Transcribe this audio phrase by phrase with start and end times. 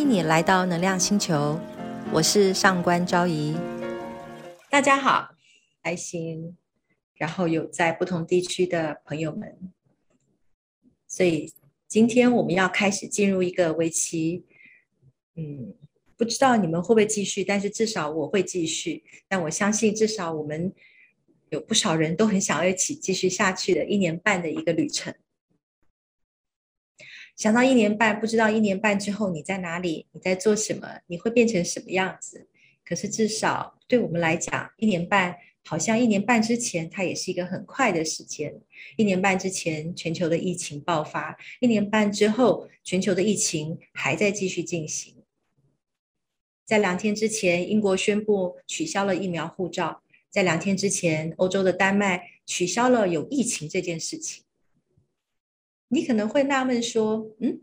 [0.00, 1.60] 欢迎你来到能量星球，
[2.10, 3.54] 我是上官昭仪。
[4.70, 5.34] 大家好，
[5.82, 6.56] 开心，
[7.16, 9.58] 然后有在不同地区的朋友们，
[11.06, 11.52] 所以
[11.86, 14.46] 今天我们要开始进入一个为期，
[15.34, 15.74] 嗯，
[16.16, 19.04] 不知道你们会不会继续，但是至少我会继续。
[19.28, 20.72] 但我相信，至少我们
[21.50, 25.14] 有不少人都很想要一起继续下去的一年半的一个旅程。
[27.40, 32.46] 想到一年半，不知道一年半之后你在哪里，你在做什么，你会变成什么样子？
[32.84, 38.60] 可是至少对我们来讲，一年半好像一年半之前，它也是一个很快的时间。
[38.98, 45.14] 一年半之前，全球的疫情爆发；一年半之后，全球的疫情还在继续进行。
[46.66, 54.44] 在两天之前，英国宣布取消了疫苗护照；在两天之前，欧洲的丹麦取消了有疫情这件事情。
[55.92, 57.60] 你可能会纳闷说：“嗯，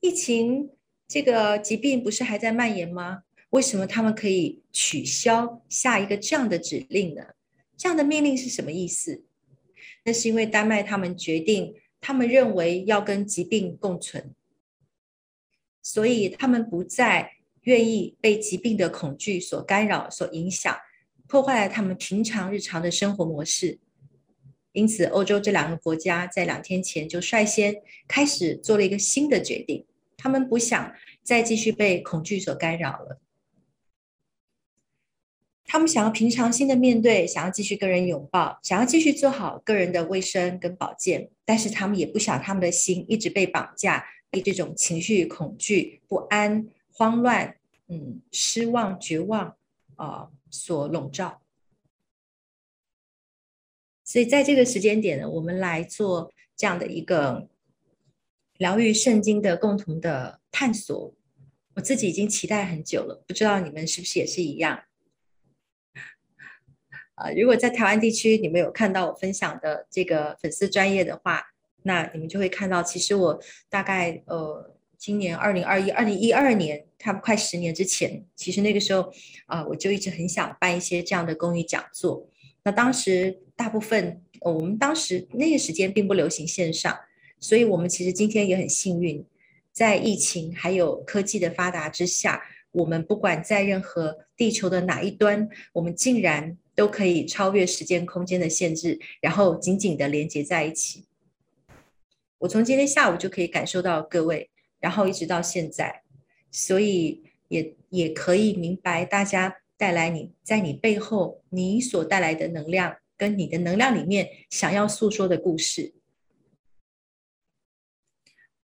[0.00, 0.70] 疫情
[1.06, 3.22] 这个疾病不是还在蔓延吗？
[3.50, 7.22] 为什么他们可以取消下一个这样的指令呢？
[7.76, 9.24] 这样的命令是什么意思？
[10.04, 14.34] 那是因为丹麦他们决定，他们认为要跟疾病共存，
[15.80, 20.76] 所以他们不再愿意被疾病的恐惧所干扰、所影响，
[21.28, 23.78] 破坏了他们平常日常的生活模式。”
[24.72, 27.74] 因此，欧洲这两个国家在两天前就率先
[28.06, 29.84] 开始做了一个新的决定，
[30.16, 33.20] 他们不想再继续被恐惧所干扰了。
[35.64, 47.56] 他们想要平常心的面对，想要继续跟人拥抱，想要继续做好个人的卫生跟保健，但是他们也不想他们的心一直被绑架，被这种情绪、恐惧、不安、慌乱、
[47.88, 49.56] 嗯、失望、绝望
[49.94, 51.39] 啊所笼罩。
[54.10, 57.48] 所以在这个时间点呢，我们来做这样的一个
[58.58, 61.14] 疗愈圣经的共同的探索。
[61.76, 64.82] 我自己已经期待很久了，不知道你们是不是也是一样？
[67.14, 71.44] 啊，如果在台湾地区你们有看到我分享的这个粉丝专业的话，
[71.84, 79.12] 那你们就会看到，其实我大概呃，今年二零二一、二零一二年，差不多快十年之前，其实那个时候
[79.46, 82.28] 啊，我就一直很想办一些这样的公益讲座。
[82.62, 86.98] 那当时大部分，我们当时那个时间并不流行线上，
[87.38, 89.22] 所以我们其实今天也很幸运，
[89.70, 101.04] 在疫情还有科技的发达之下，我们不管在任何地球的哪一端，我们竟然都可以超越时间空间的限制，然后紧紧的连接在一起。
[102.38, 106.00] 我从今天下午就可以感受到各位，然后一直到现在，
[106.50, 109.58] 所以也也可以明白大家。
[109.76, 115.92] 带来你在你背后你所带来的能量，跟你的能量里面想要诉说的故事。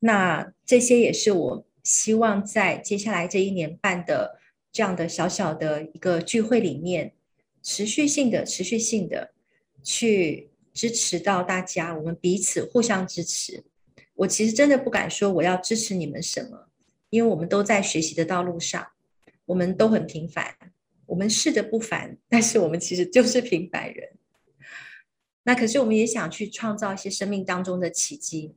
[0.00, 4.40] 那这些也是我希望在接下来这一年半的
[4.72, 7.14] 这样的小小的一个聚会里面，
[7.62, 9.32] 持续性的、持续性的
[9.84, 13.62] 去支持到大家，我们彼此互相支持。
[14.14, 16.68] 我其实真的不敢说我要支持你们什么，
[17.10, 18.84] 因为我们都在学习的道路上，
[19.44, 20.56] 我们都很平凡。
[21.06, 24.08] 我们是的不凡，但是我们其实就是平凡人。
[25.44, 28.54] 那可是我们也想去创造一些生命当中的奇迹，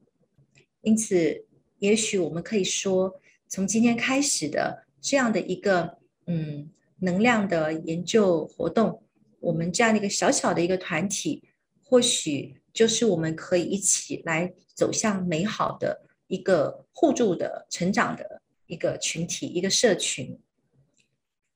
[0.82, 1.46] 因此，
[1.80, 5.98] 也许我们可以说，从今天开始的这样的一个
[6.28, 6.70] 嗯
[7.00, 9.04] 能量的研究活动，
[9.40, 11.44] 我们这样的一个小小的一个团体，
[11.84, 20.40] 或许就是我们可以一起来走向美好的一个互助的成长的一个群体，一个社群。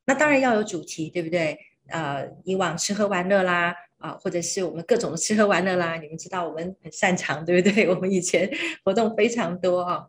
[0.06, 1.58] 那当然要有主题，对不对？
[1.88, 7.88] 呃，以往吃喝玩乐啦，啊，或者是我们各种的吃喝玩乐啦，你们知道我们很擅长，对不对？
[7.88, 8.52] 我们以前
[8.84, 10.08] 活动非常多啊。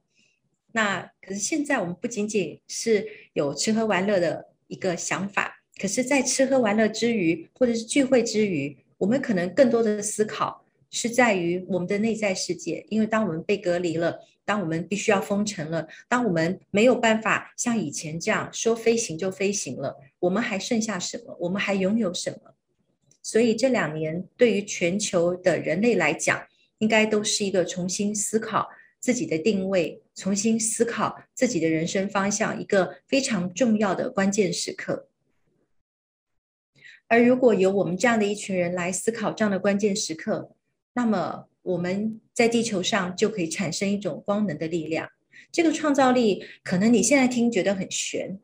[0.72, 14.20] 那可是现在我们不仅仅是有吃喝玩乐的一个想法，可是，在吃喝玩乐之余，或者是聚会之余，我们可能更多的思考是在于我们的内在世界，因为当我们被隔离了。
[14.42, 21.36] 当我们必须要封城了，当我们没有办法像以前这样说飞行就飞行了，我们还剩下什么？
[21.38, 22.54] 我们还拥有什么？
[23.22, 26.46] 所以这两年对于全球的人类来讲，
[26.78, 28.68] 应该都是一个重新思考
[28.98, 35.08] 自己的定位、重新思考自己的人生方向一个非常重要的关键时刻。
[37.08, 40.54] 而如果有我们这样的一群人来思考这样的关键时刻，
[40.94, 41.46] 那么。
[41.62, 45.10] 我们在地球上就可以产生一种光能的力量。
[45.52, 48.40] 这个创造力，可能你现在听觉得很悬，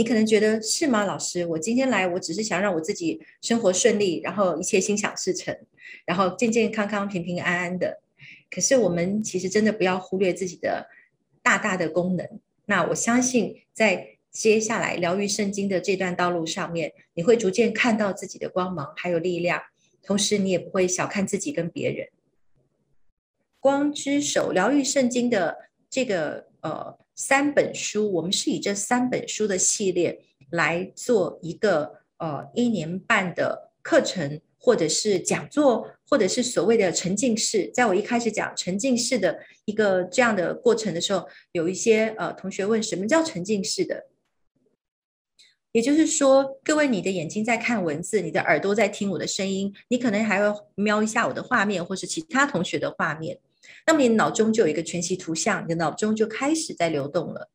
[0.00, 1.04] 你可能觉得是吗？
[1.04, 5.54] 老师，我今天来，我只是想让我自己生活顺利，然后一切心想事成，
[6.06, 8.00] 然后健健康康、平平安安的。
[8.50, 10.88] 可是我们其实真的不要忽略自己的
[11.42, 12.26] 大大的功能，
[12.64, 19.60] 那我相信在接下来疗愈圣经的这段道路上面，你会逐渐看到自己的光芒还有力量，
[20.02, 22.08] 同时你也不会小看自己跟别人。
[23.60, 25.58] 光之手疗愈圣经的
[25.90, 30.20] 这个呃三本书，我们是以这三本书的系列
[30.50, 37.70] 来做一个呃一年半的课程，或者是讲座，或者是所谓的沉浸式。
[37.74, 44.06] 在我一开始讲沉浸式的一个这样的过程的时候，有一些呃同学问什么叫沉浸式的？
[45.72, 53.38] 也就是说，各位你的眼睛在看文字，你的耳朵在听我的声音，你可能还会瞄一下我的画面，或是其他同学的画面。
[53.86, 57.50] 那么你脑中就有一个全息图像，你的脑中就开始在流动了。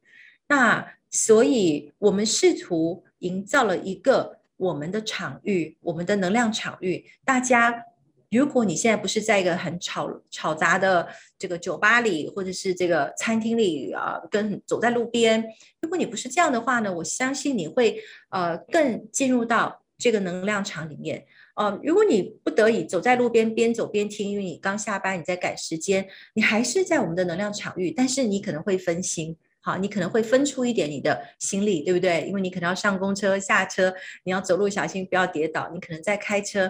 [0.47, 7.05] 那所以，我们试图营造了一个我们的场域，我们的能量场域。
[7.23, 7.83] 大家，
[8.29, 11.07] 如果你现在不是在一个很吵吵杂的
[11.39, 15.43] 这个酒吧里，或者是这个餐厅里啊，跟走在路边，
[15.81, 17.99] 如果你不是这样的话呢，我相信你会
[18.29, 21.25] 呃更进入到这个能量场里面。
[21.55, 32.27] 呃，如果你不得已走在路边边走边听，因为你刚下班，你在赶时间，你还是在我们的能量场域，但是你可能会分心，好，你可能会分出一点你的心力，对不对？
[32.27, 36.69] 因为你可能要上公车、下车，你要走路小心不要跌倒，你可能在开车。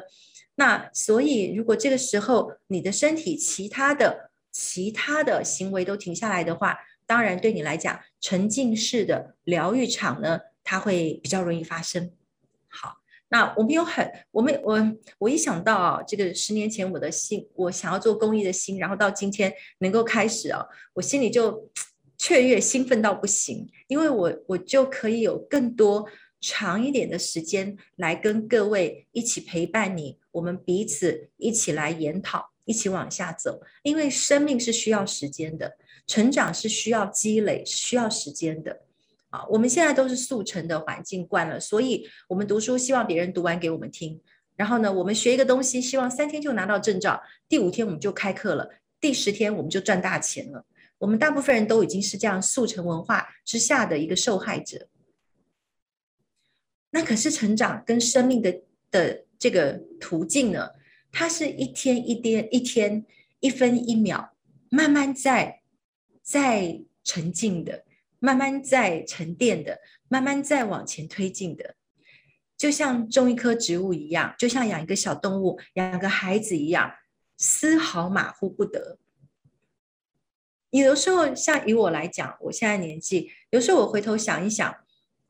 [0.54, 6.78] 那所以，如果这个时候你的身体其他的其他的行为都停下来的话，
[7.08, 12.12] 当然对你来讲，沉浸式的疗愈场呢，它会比较容易发生。
[12.70, 12.98] 好。
[13.30, 20.64] 那我们有很，我们我我一想到啊，这个十年前我的心，我想要做公益的心，然后到今天能够开始啊，
[20.94, 21.70] 我心里就
[22.18, 26.08] 雀跃兴奋到不行，因为我我就可以有更多
[26.40, 38.85] 长一点的时间来跟各位一起陪伴你，我们彼此一起来研讨，一起往下走，因为生命是需要时间的，成长是需要积累，需要时间的。
[39.30, 44.22] 啊我们现在都是速成的环境惯了，所以我们读书希望别人读完给我们听。
[44.56, 48.70] 然后呢，我们学一个东西，希望三天就拿到证照，第五天我们就开课了，
[49.02, 50.66] 第十天我们就赚大钱了。
[50.98, 54.88] 我们大部分人都已经是这样速成文化之下的一个受害者。
[56.92, 60.70] 那可是成长跟生命的的这个途径呢？
[61.12, 63.06] 它是一天一天一天
[63.42, 64.34] 一分一秒
[64.70, 65.62] 慢慢在
[66.22, 67.84] 在沉浸的。
[68.20, 71.76] 慢慢在沉淀的，慢慢在往前推进的，
[72.58, 76.92] 就像种一棵植物一样，就像养一个小动物、养个孩子一样，
[77.38, 78.98] 丝毫马虎不得。
[80.72, 84.76] 有的时候，像以我来讲，我现在年纪，有时候我回头想一想，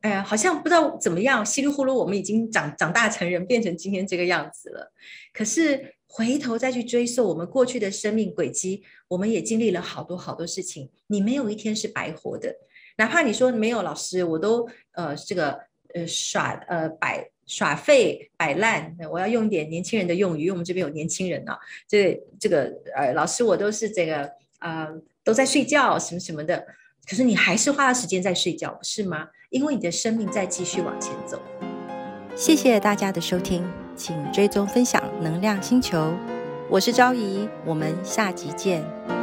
[0.02, 4.92] 哎呀，好像不知道怎么样，稀里糊涂，我们已经长长大成人，变成今天这个样子了。
[5.34, 10.90] 可是回头再去追溯我们过去的生命轨迹，我们也经历了好多好多事情。
[11.08, 12.56] 你没有一天是白活的。
[12.98, 15.60] 哪怕你说没有老师，我都呃这个
[15.94, 21.58] 呃耍呃摆耍废摆烂，我要用点年轻人的用语，因为我们这边有年轻人啊，
[21.88, 24.88] 这这个呃老师我都是这个啊
[25.24, 26.66] 都在睡觉什么什么的，
[27.08, 29.28] 可是你还是花了时间在睡觉，不是吗？
[29.50, 31.40] 因为你的生命在继续往前走。
[32.36, 33.66] 谢谢大家的收听，
[33.96, 36.14] 请追踪分享能量星球，
[36.70, 39.15] 我是昭仪，我们下集见。